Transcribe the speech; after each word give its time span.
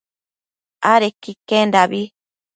adequi 0.91 1.29
iquendabi 1.35 2.01